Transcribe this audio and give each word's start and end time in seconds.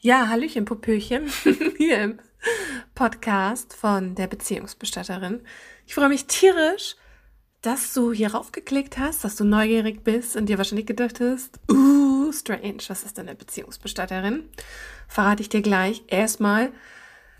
Ja, 0.00 0.28
Hallöchen, 0.28 0.66
Popöchen, 0.66 1.26
hier 1.78 2.02
im 2.02 2.18
Podcast 2.94 3.72
von 3.72 4.14
der 4.14 4.26
Beziehungsbestatterin. 4.26 5.40
Ich 5.86 5.94
freue 5.94 6.10
mich 6.10 6.26
tierisch, 6.26 6.96
dass 7.62 7.94
du 7.94 8.12
hier 8.12 8.34
raufgeklickt 8.34 8.98
hast, 8.98 9.24
dass 9.24 9.36
du 9.36 9.44
neugierig 9.44 10.04
bist 10.04 10.36
und 10.36 10.46
dir 10.46 10.58
wahrscheinlich 10.58 10.86
gedacht 10.86 11.18
hast, 11.20 11.58
uh, 11.70 12.30
strange, 12.30 12.78
was 12.88 13.04
ist 13.04 13.16
denn 13.16 13.26
eine 13.26 13.36
Beziehungsbestatterin? 13.36 14.50
Verrate 15.08 15.40
ich 15.40 15.48
dir 15.48 15.62
gleich. 15.62 16.04
Erstmal, 16.08 16.72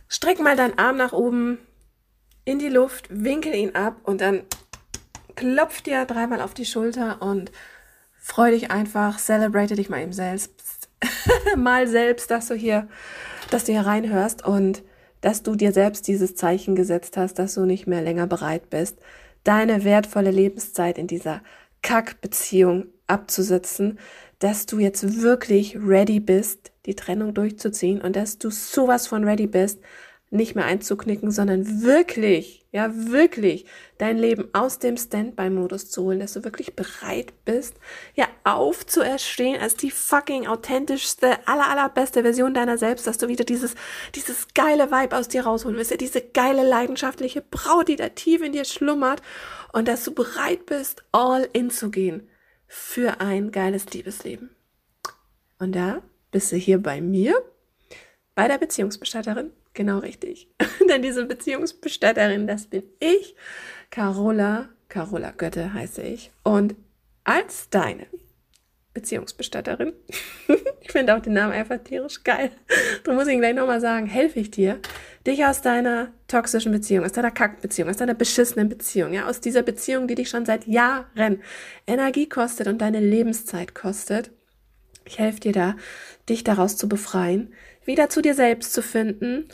streck 0.09 0.41
mal 0.41 0.57
deinen 0.57 0.79
Arm 0.79 0.97
nach 0.97 1.13
oben 1.13 1.59
in 2.47 2.59
die 2.59 2.71
Luft, 2.71 3.07
winkel 3.11 3.55
ihn 3.55 3.75
ab 3.75 3.99
und 4.03 4.23
dann 4.23 4.45
klopf 5.35 5.83
dir 5.83 6.07
dreimal 6.07 6.41
auf 6.41 6.55
die 6.55 6.65
Schulter 6.65 7.21
und 7.21 7.53
freu 8.19 8.51
dich 8.51 8.71
einfach, 8.71 9.19
celebrate 9.19 9.75
dich 9.75 9.91
mal 9.91 10.01
eben 10.01 10.15
selbst, 10.15 10.86
mal 11.57 11.87
selbst, 11.89 12.31
dass 12.31 12.49
du 12.49 12.55
hier, 12.55 12.89
dass 13.51 13.65
du 13.65 13.73
hier 13.73 13.83
reinhörst 13.83 14.45
und 14.45 14.83
dass 15.21 15.43
du 15.43 15.55
dir 15.55 15.73
selbst 15.73 16.07
dieses 16.09 16.35
Zeichen 16.35 16.75
gesetzt 16.77 17.17
hast, 17.17 17.39
dass 17.39 17.55
du 17.55 17.65
nicht 17.65 17.87
mehr 17.87 18.03
länger 18.03 18.27
bereit 18.27 18.71
bist, 18.71 18.99
deine 19.45 19.85
wertvolle 19.85 20.31
Lebenszeit 20.31 20.99
in 20.99 21.07
dieser 21.07 21.43
Kackbeziehung 21.83 22.87
abzusetzen, 23.07 23.99
dass 24.39 24.67
du 24.67 24.79
jetzt 24.79 25.23
wirklich 25.23 25.77
ready 25.77 26.21
bist, 26.21 26.73
die 26.85 26.95
Trennung 26.95 27.33
durchzuziehen 27.33 28.01
und 28.01 28.17
dass 28.17 28.39
du 28.39 28.51
sowas 28.51 29.07
von 29.07 29.25
ready 29.25 29.47
bist, 29.47 29.81
nicht 30.37 30.55
mehr 30.55 30.65
einzuknicken, 30.65 31.31
sondern 31.31 31.83
wirklich, 31.83 32.67
ja, 32.71 32.91
wirklich 32.95 33.67
dein 33.99 34.19
Leben 34.19 34.49
aus 34.53 34.79
dem 34.79 34.97
Standby-Modus 34.97 35.91
zu 35.91 36.05
holen, 36.05 36.21
dass 36.21 36.35
du 36.35 36.45
wirklich 36.45 36.77
bereit 36.77 37.33
bist, 37.45 37.75
ja, 38.15 38.29
aufzuerstehen 38.45 39.61
als 39.61 39.75
die 39.75 39.91
fucking 39.91 40.47
authentischste, 40.47 41.47
aller, 41.49 41.69
allerbeste 41.69 42.23
Version 42.23 42.55
deiner 42.55 42.79
selbst, 42.79 43.07
dass 43.07 43.19
du 43.19 43.29
wieder 43.29 43.45
dieses, 43.45 43.75
dieses 44.15 44.49
geile 44.55 44.91
Vibe 44.91 45.17
aus 45.17 45.29
dir 45.29 45.45
rausholen 45.45 45.77
willst, 45.77 45.91
ja, 45.91 45.97
diese 45.97 46.21
geile, 46.21 46.63
leidenschaftliche 46.67 47.43
Braut, 47.43 47.89
die 47.89 47.97
da 47.97 48.11
tief 48.11 48.43
in 48.43 48.53
dir 48.53 48.65
schlummert 48.65 49.23
und 49.73 49.89
dass 49.89 50.05
du 50.05 50.15
bereit 50.15 50.67
bist, 50.67 51.05
all 51.13 51.49
in 51.53 51.71
zu 51.71 51.91
gehen 51.91 52.29
für 52.67 53.21
ein 53.21 53.51
geiles 53.53 53.93
Liebesleben. 53.93 54.51
Und 55.59 55.75
da 55.75 56.03
bist 56.31 56.53
du 56.53 56.57
hier 56.57 56.79
bei 56.83 57.01
mir, 57.01 57.35
bei 58.35 58.49
der 58.49 58.59
Beziehungsbestatterin 58.59 59.51
Genau 59.77 59.99
richtig. 59.99 60.49
Denn 60.89 61.03
diese 61.03 61.27
Beziehungsbestatterin, 61.27 62.49
das 62.49 62.67
bin 62.67 62.83
ich. 62.99 63.37
Carola, 63.91 64.71
Carola 64.89 65.31
Götte 65.31 65.75
heiße 65.75 66.03
ich. 66.03 66.33
Und 66.43 66.75
als 67.25 67.69
deine 67.69 68.07
Beziehungsbestatterin, 68.95 69.93
ich 70.81 70.91
finde 70.91 71.15
auch 71.15 71.21
den 71.21 71.35
Namen 71.35 71.53
einfach 71.53 71.79
tierisch 71.85 72.25
geil, 72.25 72.51
du 73.05 73.13
musst 73.13 73.29
ihn 73.29 73.41
gleich 73.41 73.55
nochmal 73.55 73.83
sagen, 73.83 74.07
helfe 74.07 74.41
ich 74.41 74.51
dir, 74.51 74.81
dich 75.27 75.45
aus 75.45 75.61
deiner 75.61 76.09
toxischen 76.27 76.73
Beziehung, 76.73 77.05
aus 77.05 77.13
deiner 77.13 77.31
Kackbeziehung, 77.31 77.91
aus 77.91 77.99
deiner 77.99 78.15
beschissenen 78.15 78.71
Beziehung, 78.71 79.13
ja, 79.13 79.29
aus 79.29 79.43
dieser 79.43 79.63
Beziehung, 79.63 80.09
die 80.09 80.15
dich 80.15 80.31
schon 80.31 80.47
seit 80.47 80.67
Jahren 80.67 81.43
Energie 81.87 82.29
kostet 82.31 82.67
und 82.67 82.81
deine 82.81 83.01
Lebenszeit 83.01 83.75
kostet. 83.75 84.31
Ich 85.07 85.19
helfe 85.19 85.41
dir 85.41 85.53
da, 85.53 85.77
dich 86.29 86.45
daraus 86.45 86.77
zu 86.77 86.89
befreien, 86.89 87.55
wieder 87.85 88.09
zu 88.11 88.21
dir 88.21 88.35
selbst 88.35 88.73
zu 88.73 88.83
finden, 88.83 89.49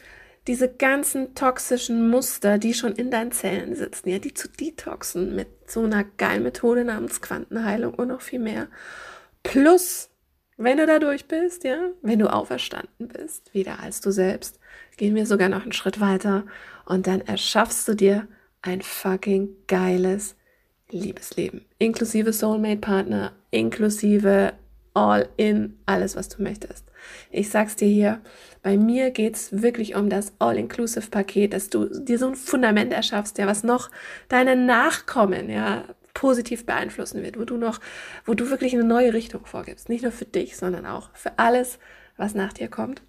diese 0.46 0.68
ganzen 0.68 1.34
toxischen 1.34 2.10
Muster, 2.10 2.58
die 2.58 2.74
schon 2.74 2.92
in 2.92 3.10
deinen 3.10 3.30
Zellen 3.30 3.76
sitzen, 3.76 4.08
ja, 4.08 4.18
die 4.18 4.34
zu 4.34 4.48
detoxen 4.48 5.36
mit 5.36 5.48
so 5.70 5.84
einer 5.84 6.04
geilen 6.04 6.42
Methode 6.42 6.84
namens 6.84 7.20
Quantenheilung 7.20 7.94
und 7.94 8.08
noch 8.08 8.22
viel 8.22 8.40
mehr. 8.40 8.68
Plus, 9.44 10.10
wenn 10.56 10.78
du 10.78 10.86
da 10.86 10.98
durch 10.98 11.26
bist, 11.26 11.64
ja, 11.64 11.90
wenn 12.02 12.18
du 12.18 12.32
auferstanden 12.32 13.08
bist, 13.08 13.54
wieder 13.54 13.80
als 13.80 14.00
du 14.00 14.10
selbst, 14.10 14.58
gehen 14.96 15.14
wir 15.14 15.26
sogar 15.26 15.48
noch 15.48 15.62
einen 15.62 15.72
Schritt 15.72 16.00
weiter 16.00 16.44
und 16.86 17.06
dann 17.06 17.20
erschaffst 17.20 17.86
du 17.86 17.94
dir 17.94 18.26
ein 18.62 18.82
fucking 18.82 19.50
geiles 19.68 20.34
Liebesleben, 20.90 21.64
inklusive 21.78 22.32
Soulmate-Partner, 22.32 23.32
inklusive 23.50 24.52
all 24.94 25.28
in 25.36 25.78
alles, 25.86 26.16
was 26.16 26.28
du 26.28 26.42
möchtest. 26.42 26.84
Ich 27.30 27.50
sag's 27.50 27.76
dir 27.76 27.88
hier, 27.88 28.20
bei 28.62 28.76
mir 28.76 29.10
geht's 29.10 29.62
wirklich 29.62 29.94
um 29.96 30.08
das 30.08 30.32
All-Inclusive-Paket, 30.38 31.52
dass 31.52 31.68
du 31.68 31.86
dir 31.86 32.18
so 32.18 32.28
ein 32.28 32.36
Fundament 32.36 32.92
erschaffst, 32.92 33.38
ja, 33.38 33.46
was 33.46 33.64
noch 33.64 33.90
deine 34.28 34.54
Nachkommen, 34.54 35.50
ja, 35.50 35.84
positiv 36.14 36.66
beeinflussen 36.66 37.22
wird, 37.22 37.38
wo 37.38 37.44
du 37.44 37.56
noch, 37.56 37.80
wo 38.24 38.34
du 38.34 38.50
wirklich 38.50 38.74
eine 38.74 38.84
neue 38.84 39.14
Richtung 39.14 39.46
vorgibst. 39.46 39.88
Nicht 39.88 40.02
nur 40.02 40.12
für 40.12 40.26
dich, 40.26 40.56
sondern 40.56 40.86
auch 40.86 41.10
für 41.14 41.38
alles, 41.38 41.78
was 42.16 42.34
nach 42.34 42.52
dir 42.52 42.68
kommt. 42.68 43.02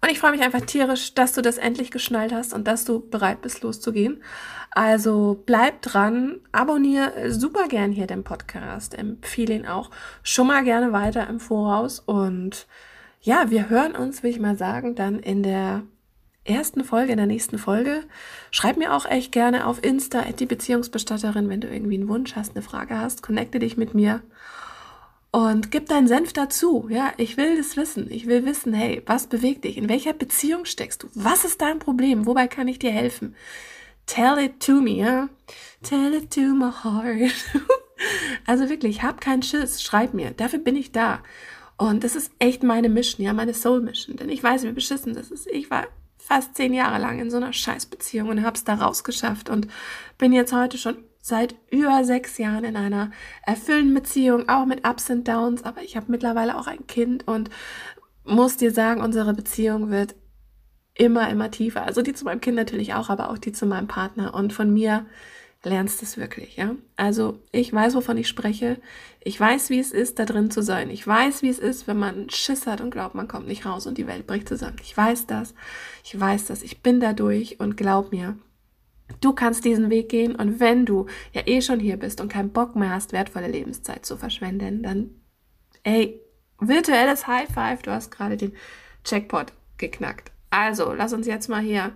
Und 0.00 0.10
ich 0.10 0.18
freue 0.18 0.32
mich 0.32 0.42
einfach 0.42 0.60
tierisch, 0.60 1.14
dass 1.14 1.32
du 1.32 1.42
das 1.42 1.58
endlich 1.58 1.90
geschnallt 1.90 2.32
hast 2.32 2.52
und 2.52 2.68
dass 2.68 2.84
du 2.84 3.00
bereit 3.00 3.42
bist, 3.42 3.62
loszugehen. 3.62 4.22
Also 4.70 5.42
bleib 5.46 5.82
dran, 5.82 6.40
abonniere 6.52 7.32
super 7.32 7.66
gern 7.68 7.92
hier 7.92 8.06
den 8.06 8.24
Podcast, 8.24 8.96
empfehle 8.96 9.54
ihn 9.54 9.66
auch 9.66 9.90
schon 10.22 10.48
mal 10.48 10.64
gerne 10.64 10.92
weiter 10.92 11.26
im 11.28 11.40
Voraus. 11.40 11.98
Und 11.98 12.66
ja, 13.22 13.50
wir 13.50 13.70
hören 13.70 13.96
uns, 13.96 14.22
will 14.22 14.30
ich 14.30 14.38
mal 14.38 14.56
sagen, 14.56 14.94
dann 14.94 15.18
in 15.18 15.42
der 15.42 15.82
ersten 16.44 16.84
Folge, 16.84 17.12
in 17.12 17.18
der 17.18 17.26
nächsten 17.26 17.58
Folge. 17.58 18.04
Schreib 18.50 18.76
mir 18.76 18.94
auch 18.94 19.06
echt 19.06 19.32
gerne 19.32 19.66
auf 19.66 19.82
Insta, 19.82 20.22
die 20.22 20.46
Beziehungsbestatterin, 20.46 21.48
wenn 21.48 21.60
du 21.60 21.68
irgendwie 21.68 21.96
einen 21.96 22.08
Wunsch 22.08 22.36
hast, 22.36 22.54
eine 22.54 22.62
Frage 22.62 22.98
hast, 22.98 23.22
connecte 23.22 23.58
dich 23.58 23.76
mit 23.76 23.94
mir 23.94 24.22
und 25.30 25.70
gib 25.70 25.88
deinen 25.88 26.08
Senf 26.08 26.32
dazu. 26.32 26.88
Ja, 26.90 27.12
ich 27.16 27.36
will 27.36 27.56
das 27.56 27.76
wissen. 27.76 28.10
Ich 28.10 28.26
will 28.26 28.44
wissen, 28.44 28.72
hey, 28.72 29.02
was 29.06 29.26
bewegt 29.26 29.64
dich? 29.64 29.76
In 29.76 29.88
welcher 29.88 30.12
Beziehung 30.12 30.64
steckst 30.64 31.02
du? 31.02 31.08
Was 31.14 31.44
ist 31.44 31.60
dein 31.60 31.78
Problem? 31.78 32.26
Wobei 32.26 32.48
kann 32.48 32.68
ich 32.68 32.78
dir 32.78 32.90
helfen? 32.90 33.34
Tell 34.06 34.38
it 34.38 34.60
to 34.60 34.80
me, 34.80 34.92
ja? 34.92 35.28
Tell 35.82 36.14
it 36.14 36.30
to 36.32 36.40
my 36.40 36.70
heart. 36.70 37.32
also 38.46 38.68
wirklich, 38.68 39.02
hab 39.02 39.20
keinen 39.20 39.42
Schiss. 39.42 39.82
Schreib 39.82 40.14
mir. 40.14 40.30
Dafür 40.30 40.60
bin 40.60 40.76
ich 40.76 40.92
da. 40.92 41.22
Und 41.76 42.04
das 42.04 42.16
ist 42.16 42.32
echt 42.38 42.62
meine 42.62 42.88
Mission, 42.88 43.24
ja, 43.24 43.32
meine 43.32 43.52
Soul 43.52 43.82
Mission. 43.82 44.16
Denn 44.16 44.30
ich 44.30 44.42
weiß, 44.42 44.62
wie 44.62 44.72
beschissen 44.72 45.14
das 45.14 45.30
ist. 45.30 45.46
Ich 45.48 45.70
war 45.70 45.86
fast 46.18 46.56
zehn 46.56 46.72
Jahre 46.72 46.98
lang 46.98 47.18
in 47.18 47.30
so 47.30 47.36
einer 47.36 47.52
Scheißbeziehung 47.52 48.28
und 48.28 48.44
hab's 48.44 48.64
da 48.64 48.74
rausgeschafft 48.74 49.48
und 49.48 49.68
bin 50.18 50.32
jetzt 50.32 50.52
heute 50.52 50.78
schon 50.78 50.96
seit 51.26 51.56
über 51.72 52.04
sechs 52.04 52.38
Jahren 52.38 52.62
in 52.62 52.76
einer 52.76 53.10
erfüllenden 53.44 53.94
Beziehung, 53.94 54.48
auch 54.48 54.64
mit 54.64 54.86
Ups 54.86 55.10
und 55.10 55.26
Downs, 55.26 55.64
aber 55.64 55.82
ich 55.82 55.96
habe 55.96 56.06
mittlerweile 56.08 56.56
auch 56.56 56.68
ein 56.68 56.86
Kind 56.86 57.26
und 57.26 57.50
muss 58.22 58.56
dir 58.56 58.70
sagen, 58.70 59.00
unsere 59.00 59.34
Beziehung 59.34 59.90
wird 59.90 60.14
immer, 60.94 61.28
immer 61.28 61.50
tiefer. 61.50 61.82
Also 61.82 62.00
die 62.02 62.12
zu 62.12 62.24
meinem 62.24 62.40
Kind 62.40 62.56
natürlich 62.56 62.94
auch, 62.94 63.10
aber 63.10 63.28
auch 63.30 63.38
die 63.38 63.50
zu 63.50 63.66
meinem 63.66 63.88
Partner. 63.88 64.34
Und 64.34 64.52
von 64.52 64.72
mir 64.72 65.04
lernst 65.64 66.00
du 66.00 66.06
es 66.06 66.16
wirklich, 66.16 66.58
ja. 66.58 66.76
Also 66.94 67.40
ich 67.50 67.72
weiß, 67.72 67.96
wovon 67.96 68.18
ich 68.18 68.28
spreche. 68.28 68.80
Ich 69.18 69.38
weiß, 69.40 69.68
wie 69.70 69.80
es 69.80 69.90
ist, 69.90 70.20
da 70.20 70.26
drin 70.26 70.52
zu 70.52 70.62
sein. 70.62 70.90
Ich 70.90 71.04
weiß, 71.04 71.42
wie 71.42 71.48
es 71.48 71.58
ist, 71.58 71.88
wenn 71.88 71.98
man 71.98 72.30
Schiss 72.30 72.68
hat 72.68 72.80
und 72.80 72.92
glaubt, 72.92 73.16
man 73.16 73.26
kommt 73.26 73.48
nicht 73.48 73.66
raus 73.66 73.88
und 73.88 73.98
die 73.98 74.06
Welt 74.06 74.28
bricht 74.28 74.48
zusammen. 74.48 74.76
Ich 74.80 74.96
weiß 74.96 75.26
das. 75.26 75.54
Ich 76.04 76.18
weiß 76.18 76.44
das. 76.44 76.62
Ich 76.62 76.82
bin 76.82 77.00
da 77.00 77.12
durch 77.12 77.58
und 77.58 77.76
glaub 77.76 78.12
mir, 78.12 78.38
Du 79.20 79.32
kannst 79.32 79.64
diesen 79.64 79.90
Weg 79.90 80.08
gehen 80.08 80.34
und 80.34 80.60
wenn 80.60 80.84
du 80.84 81.06
ja 81.32 81.42
eh 81.46 81.62
schon 81.62 81.80
hier 81.80 81.96
bist 81.96 82.20
und 82.20 82.30
keinen 82.30 82.50
Bock 82.50 82.76
mehr 82.76 82.90
hast, 82.90 83.12
wertvolle 83.12 83.48
Lebenszeit 83.48 84.04
zu 84.04 84.16
verschwenden, 84.16 84.82
dann, 84.82 85.10
ey, 85.84 86.20
virtuelles 86.60 87.26
High 87.26 87.48
Five, 87.48 87.82
du 87.82 87.92
hast 87.92 88.10
gerade 88.10 88.36
den 88.36 88.52
Checkpot 89.04 89.52
geknackt. 89.78 90.32
Also, 90.50 90.92
lass 90.92 91.12
uns 91.12 91.26
jetzt 91.26 91.48
mal 91.48 91.62
hier 91.62 91.92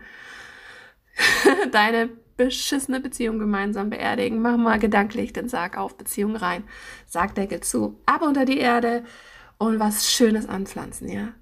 deine 1.73 2.11
beschissene 2.37 3.01
Beziehung 3.01 3.39
gemeinsam 3.39 3.91
beerdigen. 3.91 4.41
Mach 4.41 4.57
mal 4.57 4.79
gedanklich 4.79 5.33
den 5.33 5.49
Sarg 5.49 5.77
auf, 5.77 5.97
Beziehung 5.97 6.37
rein, 6.37 6.65
Sargdeckel 7.07 7.61
zu, 7.61 8.01
ab 8.07 8.23
unter 8.23 8.45
die 8.45 8.59
Erde 8.59 9.05
und 9.59 9.79
was 9.79 10.11
Schönes 10.11 10.49
anpflanzen, 10.49 11.09
ja? 11.09 11.35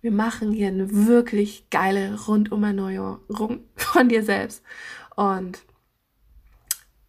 Wir 0.00 0.12
machen 0.12 0.52
hier 0.52 0.68
eine 0.68 1.06
wirklich 1.06 1.70
geile 1.70 2.26
Rundumerneuerung 2.26 3.64
von 3.94 4.08
dir 4.08 4.24
selbst. 4.24 4.62
Und 5.16 5.62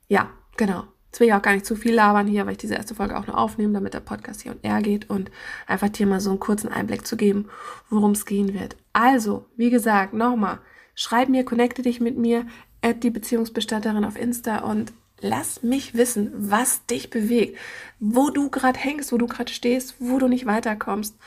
ja, 0.07 0.29
genau. 0.55 0.83
Jetzt 1.07 1.19
will 1.19 1.27
ich 1.27 1.33
auch 1.33 1.41
gar 1.41 1.53
nicht 1.53 1.65
zu 1.65 1.75
viel 1.75 1.93
labern 1.93 2.27
hier, 2.27 2.45
weil 2.45 2.53
ich 2.53 2.57
diese 2.57 2.75
erste 2.75 2.93
Folge 2.93 3.17
auch 3.17 3.25
nur 3.25 3.37
aufnehme, 3.37 3.73
damit 3.73 3.93
der 3.93 4.01
Podcast 4.01 4.41
hier 4.41 4.51
und 4.51 4.63
er 4.63 4.81
geht 4.81 5.09
und 5.09 5.31
einfach 5.65 5.89
dir 5.89 6.05
mal 6.05 6.19
so 6.19 6.29
einen 6.29 6.39
kurzen 6.39 6.69
Einblick 6.69 7.07
zu 7.07 7.15
geben, 7.15 7.47
worum 7.89 8.11
es 8.11 8.25
gehen 8.25 8.53
wird. 8.53 8.75
Also, 8.91 9.45
wie 9.55 9.69
gesagt, 9.69 10.13
nochmal, 10.13 10.59
schreib 10.93 11.29
mir, 11.29 11.45
connecte 11.45 11.81
dich 11.81 12.01
mit 12.01 12.17
mir, 12.17 12.45
add 12.81 12.99
die 12.99 13.11
Beziehungsbestatterin 13.11 14.03
auf 14.03 14.19
Insta 14.19 14.59
und 14.59 14.91
lass 15.21 15.63
mich 15.63 15.95
wissen, 15.95 16.31
was 16.35 16.85
dich 16.85 17.09
bewegt, 17.09 17.57
wo 17.99 18.29
du 18.29 18.49
gerade 18.49 18.77
hängst, 18.77 19.13
wo 19.13 19.17
du 19.17 19.27
gerade 19.27 19.51
stehst, 19.51 19.95
wo 19.99 20.19
du 20.19 20.27
nicht 20.27 20.45
weiterkommst. 20.45 21.17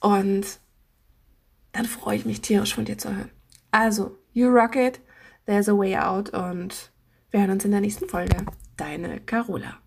Und 0.00 0.44
dann 1.70 1.84
freue 1.84 2.16
ich 2.16 2.26
mich 2.26 2.40
tierisch 2.40 2.74
von 2.74 2.84
dir 2.84 2.98
zu 2.98 3.14
hören. 3.14 3.30
Also, 3.70 4.18
you 4.32 4.48
rock 4.48 4.74
it. 4.74 5.00
There's 5.46 5.68
a 5.68 5.78
Way 5.78 5.96
Out 5.96 6.30
und 6.30 6.90
wir 7.30 7.40
hören 7.40 7.52
uns 7.52 7.64
in 7.64 7.70
der 7.70 7.80
nächsten 7.80 8.08
Folge. 8.08 8.36
Deine 8.76 9.20
Carola. 9.20 9.78